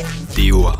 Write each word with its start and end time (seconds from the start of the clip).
DOA. 0.00 0.78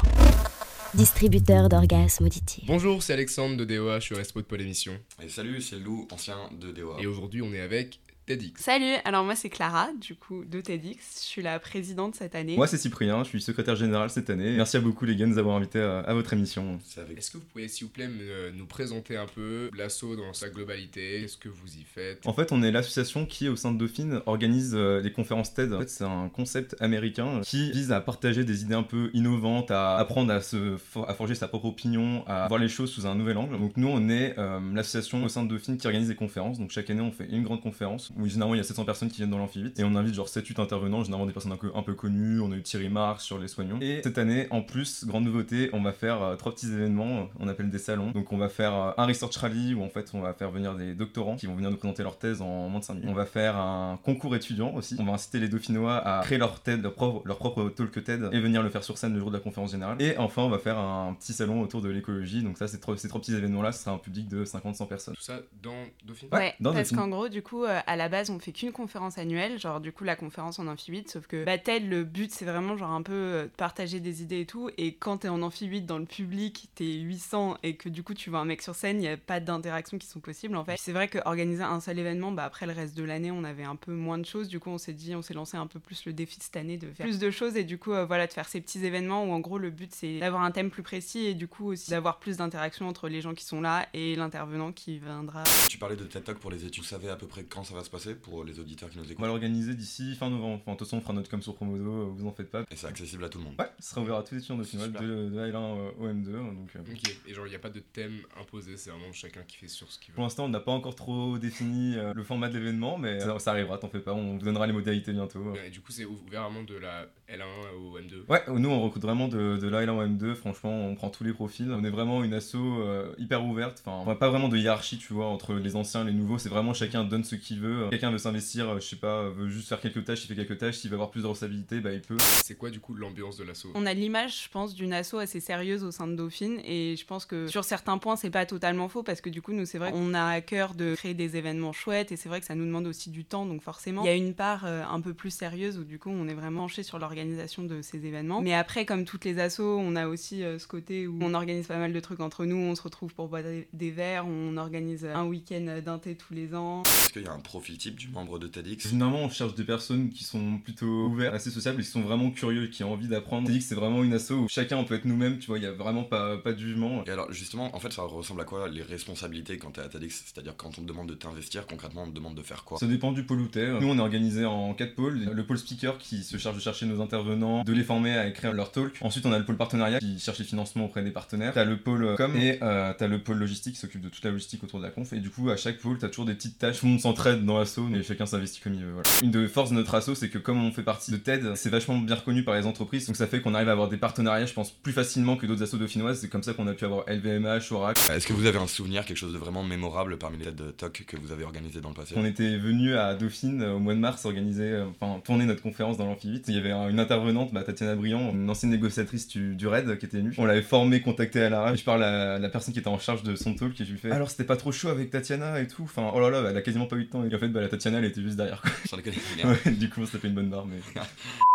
Distributeur 0.95 1.69
d'orgasmes 1.69 2.25
auditifs. 2.25 2.65
Bonjour, 2.67 3.03
c'est 3.03 3.13
Alexandre 3.13 3.57
de 3.57 3.65
DOA, 3.65 4.01
je 4.01 4.07
suis 4.07 4.15
respo 4.15 4.41
de 4.41 4.47
Pôle 4.47 4.63
Émission. 4.63 4.93
Et 5.23 5.29
salut, 5.29 5.61
c'est 5.61 5.79
Lou, 5.79 6.09
ancien 6.11 6.37
de 6.59 6.73
DOA. 6.73 6.97
Et 7.01 7.07
aujourd'hui, 7.07 7.43
on 7.43 7.53
est 7.53 7.61
avec 7.61 8.01
TEDx. 8.27 8.63
Salut, 8.63 8.95
alors 9.05 9.25
moi 9.25 9.35
c'est 9.35 9.49
Clara, 9.49 9.91
du 10.01 10.15
coup 10.15 10.45
de 10.45 10.61
TEDx. 10.61 11.21
Je 11.23 11.27
suis 11.27 11.43
la 11.43 11.59
présidente 11.59 12.15
cette 12.15 12.35
année. 12.35 12.57
Moi 12.57 12.67
c'est 12.69 12.77
Cyprien, 12.79 13.25
je 13.25 13.29
suis 13.31 13.41
secrétaire 13.43 13.75
général 13.77 14.09
cette 14.11 14.31
année. 14.31 14.55
Merci 14.57 14.77
à 14.77 14.81
beaucoup 14.81 15.05
les 15.05 15.17
gars 15.17 15.27
de 15.27 15.31
nous 15.33 15.39
avoir 15.39 15.57
invités 15.57 15.81
à, 15.81 16.01
à 16.01 16.15
votre 16.15 16.33
émission. 16.33 16.79
Avec... 16.97 17.19
Est-ce 17.19 17.31
que 17.33 17.39
vous 17.39 17.45
pouvez, 17.45 17.67
s'il 17.67 17.87
vous 17.87 17.93
plaît, 17.93 18.07
me- 18.09 18.51
nous 18.53 18.67
présenter 18.67 19.17
un 19.17 19.27
peu 19.27 19.71
l'assaut 19.77 20.15
dans 20.15 20.33
sa 20.33 20.49
globalité 20.49 21.21
Qu'est-ce 21.23 21.39
que 21.39 21.49
vous 21.49 21.77
y 21.77 21.83
faites? 21.83 22.25
En 22.27 22.33
fait, 22.33 22.53
on 22.53 22.63
est 22.63 22.71
l'association 22.71 23.27
qui, 23.27 23.49
au 23.49 23.57
sein 23.57 23.73
de 23.73 23.79
Dauphine, 23.79 24.21
organise 24.27 24.73
euh, 24.75 25.01
les 25.01 25.13
conférences 25.13 25.53
TED. 25.55 25.73
En 25.73 25.81
fait, 25.81 25.91
c'est 25.91 26.05
un 26.05 26.29
concept 26.29 26.77
américain 26.81 27.41
qui 27.43 27.73
vise 27.73 27.91
à 27.91 28.01
partager 28.01 28.45
des 28.45 28.63
idées 28.63 28.75
un 28.75 28.83
peu 28.85 29.11
innovantes, 29.13 29.71
à 29.73 29.97
apprendre 29.97 30.33
à, 30.33 30.41
se 30.41 30.77
for- 30.77 31.09
à 31.09 31.15
forger 31.15 31.35
sa 31.35 31.49
propre 31.49 31.67
opinion, 31.67 32.25
à 32.29 32.47
voir 32.49 32.61
les 32.61 32.69
choses 32.69 32.91
sous 32.93 33.07
un 33.07 33.15
nouvel 33.17 33.39
angle. 33.39 33.59
Donc 33.59 33.77
nous, 33.77 33.89
on 33.89 34.09
est 34.09 34.39
euh, 34.39 34.61
l'association 34.73 35.25
au 35.25 35.29
sein 35.29 35.43
de 35.43 35.49
Dauphine 35.49 35.79
qui 35.79 35.87
organise 35.87 36.09
des 36.09 36.15
conférences. 36.15 36.59
Donc 36.61 36.71
chaque 36.71 36.91
année, 36.91 37.01
on 37.01 37.11
fait 37.13 37.27
une 37.27 37.43
grande 37.43 37.61
conférence 37.63 38.10
où 38.19 38.27
généralement 38.27 38.55
il 38.55 38.59
y 38.59 38.61
a 38.61 38.65
700 38.65 38.85
personnes 38.85 39.09
qui 39.09 39.17
viennent 39.19 39.31
dans 39.31 39.39
l'amphibite 39.39 39.79
et 39.79 39.85
on 39.85 39.95
invite 39.97 40.15
genre 40.15 40.27
7-8 40.29 40.61
intervenants, 40.61 41.03
généralement 41.05 41.27
des 41.27 41.33
personnes 41.33 41.53
un 41.53 41.57
peu, 41.57 41.71
un 41.75 41.83
peu 41.83 41.95
connues. 41.95 42.41
On 42.41 42.53
a 42.53 42.57
eu 42.57 42.63
Thierry 42.63 42.89
Marx 42.89 43.25
sur 43.25 43.39
les 43.39 43.49
soignants. 43.49 43.79
Et 43.81 44.01
cette 44.03 44.19
année, 44.19 44.47
en 44.51 44.63
plus, 44.63 45.05
grande 45.07 45.25
nouveauté, 45.25 45.71
on 45.73 45.83
va 45.83 45.93
faire 45.93 46.23
euh, 46.23 46.37
trois 46.37 46.53
petits 46.53 46.67
événements, 46.73 47.29
on 47.39 47.49
appelle 47.49 47.71
des 47.71 47.79
salons. 47.79 48.11
Donc 48.11 48.33
on 48.33 48.39
va 48.39 48.49
faire 48.49 48.75
euh, 48.75 48.91
un 48.97 49.07
research 49.07 49.37
rally 49.37 49.75
où 49.75 49.83
en 49.83 49.89
fait 49.89 50.11
on 50.15 50.21
va 50.21 50.33
faire 50.35 50.51
venir 50.51 50.75
des 50.75 50.95
doctorants 50.95 51.37
qui 51.37 51.47
vont 51.47 51.55
venir 51.55 51.71
nous 51.71 51.77
présenter 51.77 52.03
leur 52.03 52.19
thèse 52.19 52.43
en 52.43 52.69
moins 52.69 52.81
de 52.81 52.85
5 52.85 52.95
minutes. 52.95 53.09
On 53.11 53.15
va 53.15 53.27
faire 53.27 53.57
un 53.57 53.99
concours 54.03 54.35
étudiant 54.37 54.73
aussi. 54.75 54.97
On 54.99 55.05
va 55.05 55.13
inciter 55.13 55.41
les 55.41 55.49
dauphinois 55.49 55.97
à 55.97 56.23
créer 56.23 56.39
leur 56.39 56.61
TED, 56.61 56.83
leur 56.83 56.95
propre, 56.95 57.27
leur 57.27 57.39
propre 57.39 57.69
talk 57.71 58.03
TED 58.05 58.29
et 58.33 58.41
venir 58.41 58.63
le 58.63 58.71
faire 58.71 58.85
sur 58.85 58.99
scène 58.99 59.15
le 59.15 59.21
jour 59.21 59.31
de 59.31 59.37
la 59.37 59.41
conférence 59.43 59.73
générale. 59.73 59.97
Et 60.01 60.17
enfin, 60.19 60.43
on 60.43 60.49
va 60.51 60.59
faire 60.59 60.79
un 60.79 61.15
petit 61.15 61.33
salon 61.33 61.61
autour 61.63 61.81
de 61.83 61.89
l'écologie. 61.89 62.43
Donc 62.43 62.59
ça, 62.59 62.67
c'est 62.69 62.79
trois- 62.79 62.97
ces 62.97 63.09
trois 63.09 63.21
petits 63.21 63.35
événements-là, 63.35 63.73
ce 63.73 63.83
sera 63.85 63.93
un 63.95 63.99
public 63.99 64.29
de 64.29 64.45
50-100 64.45 64.87
personnes. 64.87 65.15
Tout 65.15 65.23
ça 65.23 65.39
dans 65.63 65.75
Dauphine? 66.05 66.29
Ouais, 66.33 66.39
Ouais, 66.41 66.55
dans 66.61 66.73
parce 66.73 66.91
qu'en 66.91 67.09
gros, 67.09 67.29
du 67.29 67.43
coup, 67.43 67.65
euh, 67.65 67.79
à 67.87 67.97
la 67.97 68.00
base, 68.09 68.31
on 68.31 68.39
fait 68.39 68.53
qu'une 68.53 68.73
conférence 68.73 69.19
annuelle, 69.19 69.59
genre 69.59 69.81
du 69.81 69.93
coup 69.93 70.05
la 70.05 70.17
conférence 70.17 70.59
en 70.59 70.67
amphibite, 70.67 71.11
sauf 71.11 71.27
que 71.27 71.45
bah, 71.45 71.57
le 71.57 72.05
but 72.05 72.31
c'est 72.31 72.45
vraiment 72.45 72.77
genre 72.77 72.91
un 72.91 73.03
peu 73.03 73.13
euh, 73.13 73.47
partager 73.57 74.01
des 74.01 74.23
idées 74.23 74.41
et 74.41 74.47
tout, 74.47 74.71
et 74.79 74.95
quand 74.95 75.19
t'es 75.19 75.29
en 75.29 75.43
amphibite 75.43 75.87
dans 75.87 75.99
le 75.99 76.05
public, 76.05 76.69
t'es 76.75 76.93
800 76.93 77.59
et 77.63 77.77
que 77.77 77.89
du 77.89 78.03
coup 78.03 78.15
tu 78.15 78.31
vois 78.31 78.41
un 78.41 78.45
mec 78.45 78.63
sur 78.63 78.75
scène, 78.75 79.01
il 79.01 79.05
y 79.05 79.09
a 79.09 79.17
pas 79.17 79.41
d'interactions 79.41 79.99
qui 79.99 80.07
sont 80.07 80.21
possibles 80.21 80.57
en 80.57 80.65
fait. 80.65 80.77
C'est 80.79 80.93
vrai 80.93 81.09
qu'organiser 81.09 81.63
un 81.63 81.81
seul 81.81 81.99
événement, 81.99 82.33
bah 82.33 82.45
après 82.45 82.67
le 82.67 82.73
reste 82.73 82.97
de 82.97 83.05
l'année, 83.05 83.31
on 83.31 83.45
avait 83.45 83.65
un 83.65 83.77
peu 83.77 83.93
moins 83.93 84.19
de 84.19 84.27
choses, 84.27 84.49
du 84.49 84.61
coup 84.61 84.71
on 84.71 84.79
s'est 84.79 84.93
dit, 84.93 85.15
on 85.15 85.23
s'est 85.23 85.35
lancé 85.35 85.57
un 85.57 85.67
peu 85.67 85.79
plus 85.79 86.05
le 86.05 86.13
défi 86.13 86.39
de 86.39 86.43
cette 86.43 86.57
année 86.57 86.77
de 86.77 86.91
faire 86.91 87.07
plus 87.07 87.19
de 87.19 87.31
choses 87.31 87.57
et 87.57 87.65
du 87.65 87.79
coup 87.79 87.93
euh, 87.93 88.05
voilà 88.05 88.27
de 88.27 88.33
faire 88.33 88.49
ces 88.49 88.61
petits 88.61 88.85
événements 88.85 89.25
où 89.25 89.33
en 89.33 89.41
gros 89.41 89.59
le 89.59 89.71
but 89.71 89.93
c'est 89.95 90.19
d'avoir 90.19 90.43
un 90.43 90.51
thème 90.51 90.71
plus 90.71 90.83
précis 90.83 91.27
et 91.27 91.35
du 91.35 91.49
coup 91.49 91.67
aussi 91.67 91.91
d'avoir 91.91 92.19
plus 92.19 92.37
d'interactions 92.37 92.89
entre 92.89 93.09
les 93.09 93.21
gens 93.21 93.35
qui 93.35 93.45
sont 93.45 93.61
là 93.61 93.89
et 93.95 94.17
l'intervenant 94.17 94.73
qui 94.73 94.99
viendra 94.99 95.45
Tu 95.69 95.79
parlais 95.79 95.97
de 95.97 96.05
TED 96.05 96.25
Talk 96.25 96.39
pour 96.39 96.51
les 96.51 96.65
études. 96.65 96.85
À 97.11 97.17
peu 97.17 97.27
près 97.27 97.45
quand 97.45 97.65
ça 97.65 97.75
va 97.75 97.85
se 97.85 97.90
passer 97.91 98.15
pour 98.15 98.45
les 98.45 98.59
auditeurs 98.61 98.89
qui 98.91 98.97
nous 98.99 99.05
On 99.05 99.07
va 99.07 99.13
écoutent 99.13 99.27
l'organiser 99.27 99.75
d'ici 99.75 100.15
fin 100.15 100.31
novembre. 100.31 100.61
Enfin, 100.63 100.73
de 100.73 100.77
toute 100.79 100.87
façon, 100.87 100.99
on 100.99 101.01
fera 101.01 101.13
notre 101.13 101.31
com 101.31 101.43
sur 101.43 101.55
Promodo, 101.55 101.85
euh, 101.91 102.05
vous 102.17 102.27
en 102.27 102.33
faites 102.33 102.51
pas. 102.51 102.63
Et 102.71 102.77
c'est 102.77 102.87
accessible 102.87 103.25
à 103.25 103.29
tout 103.29 103.39
le 103.39 103.45
monde. 103.45 103.55
Ouais, 103.59 103.67
ce 103.79 103.91
sera 103.91 104.01
ouvert 104.03 104.17
à 104.17 104.23
tous 104.23 104.35
les 104.35 104.39
étudiants 104.41 104.57
dauphinois 104.57 104.87
Super. 104.87 105.03
de, 105.03 105.09
de 105.29 105.39
L1 105.39 105.55
euh, 105.57 105.91
au 105.99 106.09
M2. 106.09 106.33
Donc, 106.33 106.71
euh, 106.77 106.81
Ok, 106.93 107.17
et 107.27 107.35
genre, 107.35 107.47
il 107.47 107.51
n'y 107.51 107.57
a 107.57 107.61
pas 107.61 107.71
de 107.71 107.81
thème 107.81 108.19
imposé, 108.41 108.77
c'est 108.77 108.91
vraiment 108.91 109.13
chacun 109.13 109.43
qui 109.47 109.57
fait 109.57 109.69
sur 109.69 109.91
ce 109.91 109.99
qu'il 109.99 110.15
Pour 110.15 110.23
veut. 110.23 110.27
l'instant, 110.27 110.45
on 110.45 110.49
n'a 110.49 110.61
pas 110.61 110.73
encore 110.73 110.95
trop 110.95 111.39
défini 111.39 111.97
euh, 111.97 112.13
le 112.15 112.23
format 112.23 112.49
de 112.49 112.59
l'événement, 112.59 112.99
mais 112.99 113.21
ça, 113.21 113.39
ça 113.39 113.51
arrivera, 113.53 113.79
t'en 113.79 113.89
fais 113.89 114.01
pas, 114.01 114.13
on 114.15 114.37
vous 114.37 114.45
donnera 114.45 114.67
les 114.67 114.73
modalités 114.73 115.13
bientôt. 115.13 115.55
Et 115.67 115.71
du 115.71 115.81
coup, 115.81 115.93
c'est 115.93 116.05
ouvert 116.05 116.45
vraiment 116.49 116.63
de 116.63 116.77
la 116.77 117.07
L1 117.29 117.45
au 117.79 117.99
M2. 117.99 118.25
Ouais, 118.29 118.43
nous 118.59 118.69
on 118.69 118.81
recrute 118.83 119.03
vraiment 119.03 119.29
de, 119.29 119.57
de 119.57 119.69
l'A1 119.69 119.91
au 119.91 120.03
M2, 120.05 120.35
franchement, 120.35 120.87
on 120.87 120.95
prend 120.95 121.11
tous 121.11 121.25
les 121.25 121.33
profils. 121.33 121.71
On 121.73 121.85
est 121.85 121.91
vraiment 121.91 122.23
une 122.25 122.35
asso 122.35 122.55
euh, 122.57 123.13
hyper 123.19 123.45
ouverte, 123.45 123.83
enfin, 123.85 124.03
on 124.05 124.11
a 124.11 124.17
pas 124.17 124.29
vraiment 124.31 124.49
de 124.49 124.57
hiérarchie, 124.57 124.99
tu 124.99 125.13
vois, 125.13 125.27
entre 125.27 125.55
les 125.55 125.77
anciens 125.77 126.03
et 126.03 126.11
les 126.11 126.17
nouveaux, 126.17 126.39
c'est 126.39 126.49
vraiment 126.49 126.75
chacun 126.75 127.05
donne 127.05 127.25
ce 127.25 127.35
qu'il 127.37 127.61
veut. 127.61 127.80
Quelqu'un 127.89 128.11
veut 128.11 128.19
s'investir, 128.19 128.69
euh, 128.69 128.81
je 128.81 128.87
sais 128.87 128.97
pas, 128.97 129.29
veut 129.31 129.49
juste 129.49 129.69
faire 129.69 129.81
quelques 129.81 130.05
tâches, 130.05 130.25
il 130.25 130.29
fait 130.29 130.35
quelques 130.35 130.59
tâches, 130.59 130.77
s'il 130.77 130.91
veut 130.91 130.95
avoir 130.95 131.11
plus 131.11 131.23
de 131.23 131.27
responsabilités, 131.27 131.81
bah 131.81 131.93
il 131.93 132.01
peut. 132.01 132.17
C'est 132.19 132.57
quoi, 132.57 132.71
du 132.71 132.81
coup, 132.81 132.95
l'ambiance 132.95 133.37
de 133.37 133.45
l'assaut? 133.45 133.71
On 133.75 133.87
a 133.87 133.95
l'image, 133.95 134.45
je 134.45 134.49
pense, 134.49 134.75
d'une 134.75 134.93
asso 134.93 135.15
assez 135.15 135.41
sérieuse 135.41 135.85
au 135.85 135.91
sein 135.91 136.07
de 136.07 136.15
Dauphine 136.15 136.61
et 136.65 136.97
je 136.97 137.07
pense 137.07 137.25
que 137.25 137.47
sur 137.47 137.65
certains 137.65 137.99
points, 137.99 138.17
c'est 138.17 138.31
pas 138.31 138.47
totalement 138.47 138.89
faux 138.89 139.03
parce 139.03 139.21
que 139.21 139.31
du 139.31 139.43
coup, 139.43 139.53
nous, 139.53 139.65
c'est 139.65 139.79
vrai 139.79 139.93
qu'on 139.93 140.15
a 140.15 140.25
à 140.25 140.41
cœur 140.41 140.75
de 140.75 140.95
créer 140.95 141.15
des 141.15 141.37
événements 141.37 141.73
chouettes 141.73 142.13
et 142.13 142.17
c'est 142.17 142.29
vrai 142.29 142.41
que 142.41 142.47
ça 142.47 142.55
nous 142.55 142.67
demande 142.67 142.87
aussi 142.87 143.11
du 143.11 143.25
temps, 143.25 143.47
donc 143.47 143.63
forcément, 143.63 144.03
il 144.03 144.07
y 144.07 144.11
a 144.11 144.15
une 144.15 144.35
part 144.35 144.65
euh, 144.67 144.83
un 144.85 145.01
peu 145.01 145.15
plus 145.15 145.31
sérieuse 145.31 145.79
où 145.79 145.85
du 145.85 145.99
coup, 145.99 146.11
on 146.11 146.29
est 146.29 146.35
vraiment 146.35 146.61
penché 146.61 146.83
sur 146.83 146.99
l'organisation 146.99 147.63
de 147.63 147.81
ces 147.81 148.05
événements. 148.05 148.43
Mais 148.43 148.55
après, 148.55 148.85
comme 148.85 149.05
toutes 149.05 149.25
les 149.25 149.39
assos, 149.39 149.79
on 149.79 149.97
a 149.97 150.07
aussi 150.07 150.43
euh, 150.43 150.59
ce 150.59 150.67
côté 150.67 151.07
où 151.07 151.19
on 151.23 151.33
organise 151.35 151.67
pas 151.67 151.79
mal 151.79 151.93
de 151.93 152.01
trucs 152.01 152.21
entre 152.21 152.45
nous, 152.45 152.57
on 152.57 152.75
se 152.75 152.83
retrouve 152.83 153.15
pour 153.15 153.29
boire 153.29 153.43
des, 153.43 153.67
des 153.73 153.91
verres, 153.91 154.27
on 154.27 154.57
organise 154.57 155.07
un 155.07 155.25
week-end 155.25 155.81
d'un 155.85 155.99
thé 155.99 156.17
tous 156.17 156.35
les 156.35 156.55
ans. 156.55 156.83
Est-ce 156.83 157.13
qu'il 157.13 157.23
y 157.23 157.29
a 157.29 157.33
un 157.33 157.41
profil 157.41 157.70
type 157.77 157.97
du 157.97 158.09
membre 158.09 158.39
de 158.39 158.47
TEDx 158.47 158.89
Généralement, 158.89 159.25
on 159.25 159.31
cherche 159.31 159.55
des 159.55 159.65
personnes 159.65 160.11
qui 160.11 160.25
sont 160.25 160.59
plutôt 160.59 161.07
ouvertes, 161.07 161.35
assez 161.35 161.51
sociables, 161.51 161.81
et 161.81 161.85
qui 161.85 161.91
sont 161.91 162.03
vraiment 162.03 162.31
curieux, 162.31 162.67
qui 162.69 162.85
ont 162.85 162.93
envie 162.93 163.09
d'apprendre. 163.09 163.51
Que 163.51 163.61
c'est 163.61 163.75
vraiment 163.75 164.03
une 164.05 164.15
asso 164.15 164.33
où 164.33 164.49
chacun 164.49 164.77
on 164.77 164.85
peut 164.85 164.95
être 164.95 165.05
nous-mêmes, 165.05 165.39
tu 165.39 165.47
vois, 165.47 165.59
il 165.59 165.65
y 165.65 165.67
a 165.67 165.73
vraiment 165.73 166.05
pas, 166.05 166.37
pas 166.39 166.53
de 166.53 166.59
jugement. 166.59 167.05
Et 167.07 167.11
alors 167.11 167.33
justement, 167.33 167.75
en 167.75 167.81
fait, 167.81 167.93
ça 167.93 168.03
ressemble 168.03 168.41
à 168.41 168.45
quoi 168.45 168.69
les 168.69 168.83
responsabilités 168.83 169.59
quand 169.59 169.73
t'es 169.73 169.81
à 169.81 169.89
TEDx 169.89 170.25
C'est-à-dire 170.27 170.55
quand 170.57 170.69
on 170.79 170.83
te 170.83 170.87
demande 170.87 171.09
de 171.09 171.15
t'investir, 171.15 171.67
concrètement, 171.67 172.05
on 172.05 172.11
te 172.11 172.15
demande 172.15 172.35
de 172.35 172.43
faire 172.43 172.65
quoi? 172.65 172.79
Ça 172.79 172.87
dépend 172.87 173.13
du 173.13 173.25
pôle 173.25 173.41
où 173.41 173.49
t'es. 173.49 173.81
Nous, 173.81 173.89
on 173.89 173.97
est 173.97 174.01
organisé 174.01 174.45
en 174.45 174.75
quatre 174.75 174.95
pôles. 174.95 175.19
Le 175.33 175.47
pôle 175.47 175.59
speaker 175.59 175.99
qui 175.99 176.23
se 176.23 176.37
charge 176.37 176.57
de 176.57 176.61
chercher 176.61 176.87
nos 176.87 177.01
intervenants, 177.01 177.65
de 177.65 177.73
les 177.73 177.85
former 177.85 178.17
à 178.17 178.27
écrire 178.27 178.53
leur 178.53 178.73
talk. 178.73 178.99
Ensuite, 179.01 179.27
on 179.27 179.33
a 179.33 179.39
le 179.39 179.45
pôle 179.45 179.57
partenariat 179.57 179.99
qui 180.01 180.19
cherche 180.19 180.39
les 180.39 180.45
financements 180.45 180.87
auprès 180.87 181.03
des 181.03 181.11
partenaires. 181.11 181.53
T'as 181.55 181.65
le 181.65 181.77
pôle 181.79 182.05
euh, 182.05 182.17
com 182.17 182.35
et 182.37 182.59
euh, 182.63 182.93
t'as 182.97 183.07
le 183.07 183.23
pôle 183.23 183.39
logistique 183.39 183.75
qui 183.75 183.81
s'occupe 183.81 184.01
de 184.01 184.09
toute 184.09 184.25
la 184.25 184.31
logistique 184.31 184.63
autour 184.65 184.79
de 184.79 184.85
la 184.85 184.91
conf. 184.91 185.13
Et 185.13 185.21
du 185.21 185.31
coup, 185.31 185.51
à 185.51 185.57
chaque 185.57 185.79
pôle, 185.79 185.99
t'as 185.99 186.09
toujours 186.09 186.27
des 186.27 186.35
petites 186.35 186.59
tâches. 186.59 186.81
Tout 186.81 186.87
le 186.87 186.93
monde 186.93 187.01
s'entraide 187.01 187.45
dans 187.45 187.59
l'assaut, 187.61 187.85
mais 187.85 188.03
chacun 188.03 188.27
s'investit 188.27 188.61
comme 188.61 188.75
il 188.75 188.85
veut. 188.85 188.93
Voilà. 188.93 189.09
Une 189.23 189.31
de 189.31 189.47
forces 189.47 189.71
de 189.71 189.75
notre 189.77 189.95
assaut, 189.95 190.15
c'est 190.15 190.29
que 190.29 190.39
comme 190.39 190.63
on 190.65 190.73
fait 190.73 190.83
partie 190.83 191.11
de 191.13 191.17
TED, 191.17 191.55
c'est 191.55 191.71
vachement 191.71 191.97
bien 191.99 192.17
reconnu 192.17 192.43
par 192.45 192.55
les 192.57 192.67
entreprises. 192.67 193.07
Donc 193.07 193.17
ça 193.17 193.27
fait 193.27 193.41
qu'on 193.41 193.55
arrive 193.55 193.69
à 193.69 193.73
avoir 193.73 193.89
des 193.89 193.97
partenariats, 193.97 194.47
je 194.47 194.53
pense, 194.53 194.71
plus 194.73 194.93
facilement 194.93 195.37
que 195.37 195.47
d'autres 195.47 195.63
assos 195.63 195.77
dauphinoises. 195.79 196.21
C'est 196.21 196.29
comme 196.29 196.43
ça 196.43 196.53
qu'on 196.55 196.67
a 196.67 196.73
pu 196.75 196.85
avoir 196.85 197.05
LVMH, 197.09 197.73
Oracle. 197.73 198.01
Est-ce 198.13 198.27
que 198.27 198.33
vous 198.33 198.47
avez 198.47 198.59
un 198.59 198.67
souvenir, 198.67 199.05
quelque 199.05 199.17
chose 199.19 199.33
de 199.33 199.39
vraiment 199.39 199.63
mémorable 199.63 200.17
parmi 200.19 200.39
les 200.39 200.45
TED 200.47 200.77
Talks 200.77 201.05
que 201.07 201.17
vous 201.17 201.33
avez 201.33 201.45
organisé 201.45 201.81
dans 201.81 201.91
le 201.91 201.95
passé? 201.95 202.15
On 202.17 202.25
était 202.25 202.57
venu 202.59 202.95
à 202.97 203.15
Dauphine 203.15 203.63
euh, 203.63 203.75
au 203.75 203.79
mois 203.79 203.95
de 203.95 203.99
mars 204.01 204.25
organiser, 204.25 204.65
euh, 204.71 204.87
enfin 205.01 205.21
tourner 205.25 205.45
notre 205.45 205.63
conférence 205.63 205.97
dans 205.97 206.07
l'amphibite. 206.07 206.45
Il 206.49 206.55
y 206.55 206.59
avait 206.59 206.73
un- 206.73 206.89
une 206.89 206.99
intervenante, 207.01 207.53
bah, 207.53 207.63
Tatiana 207.63 207.95
Briand, 207.95 208.31
une 208.33 208.49
ancienne 208.51 208.71
négociatrice 208.71 209.29
du, 209.29 209.55
du 209.55 209.67
RAID 209.67 209.99
qui 209.99 210.07
était 210.07 210.19
venue. 210.19 210.35
On 210.39 210.45
l'avait 210.45 210.63
formée, 210.63 211.01
contactée 211.03 211.43
à 211.43 211.51
l'arrache. 211.51 211.81
Je 211.81 211.85
parle 211.85 212.03
à 212.03 212.39
la 212.39 212.49
personne 212.49 212.73
qui 212.75 212.81
était 212.81 212.89
en 212.89 212.99
charge 212.99 213.23
de 213.23 213.35
son 213.37 213.55
talk 213.55 213.79
et 213.81 213.85
je 213.85 213.93
lui 213.93 213.99
fais 213.99 214.11
Alors 214.11 214.31
c'était 214.31 214.45
pas 214.45 214.57
trop 214.57 214.73
chaud 214.73 214.89
avec 214.89 215.11
Tatiana 215.11 215.61
et 215.61 215.67
tout? 215.67 215.83
Enfin 215.85 216.11
oh 216.15 216.21
là 216.21 216.31
là, 216.31 216.43
elle 216.51 216.57
a 216.57 216.63
quasiment 216.63 216.87
pas 216.87 216.97
eu 216.97 217.05
de 217.05 217.11
temps. 217.11 217.25
Et 217.25 217.35
en 217.35 217.39
fait, 217.39 217.49
bah, 217.53 217.61
la 217.61 217.69
Tatiana 217.69 217.99
elle 217.99 218.05
était 218.07 218.23
juste 218.23 218.37
derrière. 218.37 218.61
quoi. 218.63 218.71
Sans 218.89 218.97
déconner. 218.97 219.17
Ouais, 219.45 219.71
du 219.73 219.89
coup, 219.91 220.01
on 220.03 220.07
s'est 220.07 220.19
fait 220.19 220.29
une 220.29 220.35
bonne 220.35 220.51
barre, 220.51 220.67
mais. 220.67 220.81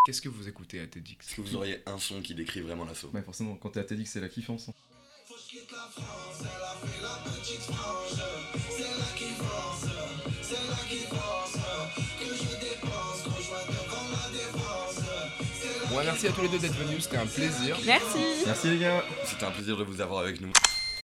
Qu'est-ce 0.05 0.21
que 0.21 0.29
vous 0.29 0.47
écoutez 0.47 0.79
à 0.79 0.87
TEDx? 0.87 1.27
Est-ce 1.27 1.35
que 1.35 1.41
vous 1.41 1.55
auriez 1.55 1.81
un 1.87 1.97
son 1.97 2.21
qui 2.21 2.35
décrit 2.35 2.61
vraiment 2.61 2.85
l'assaut? 2.85 3.09
Ouais, 3.13 3.21
forcément, 3.21 3.55
quand 3.55 3.69
t'es 3.71 3.79
à 3.79 3.83
TEDx, 3.83 4.09
c'est 4.11 4.21
la 4.21 4.29
kiffance. 4.29 4.69
hein. 4.69 4.73
Bon, 15.89 16.01
merci 16.03 16.27
à 16.27 16.31
tous 16.31 16.41
les 16.41 16.49
deux 16.49 16.59
d'être 16.59 16.75
venus, 16.75 17.03
c'était 17.03 17.17
un 17.17 17.25
plaisir. 17.25 17.77
Merci 17.85 18.17
Merci 18.45 18.69
les 18.69 18.79
gars 18.79 19.03
C'était 19.25 19.45
un 19.45 19.51
plaisir 19.51 19.77
de 19.77 19.83
vous 19.83 20.01
avoir 20.01 20.21
avec 20.21 20.41
nous. 20.41 20.51